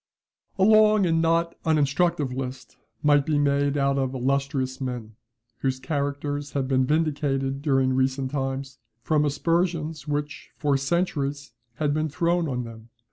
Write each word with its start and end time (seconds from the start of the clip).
A 0.57 0.63
long 0.63 1.05
and 1.05 1.21
not 1.21 1.53
uninstructive 1.63 2.33
list 2.33 2.75
might 3.03 3.23
be 3.23 3.37
made 3.37 3.77
out 3.77 3.99
of 3.99 4.15
illustrious 4.15 4.81
men, 4.81 5.15
whose 5.59 5.79
characters 5.79 6.53
have 6.53 6.67
been 6.67 6.87
vindicated 6.87 7.61
during 7.61 7.93
recent 7.93 8.31
times 8.31 8.79
from 9.03 9.25
aspersions 9.25 10.07
which 10.07 10.49
for 10.57 10.75
centuries 10.75 11.51
had 11.75 11.93
been 11.93 12.09
thrown 12.09 12.47
on 12.49 12.63
them. 12.63 12.89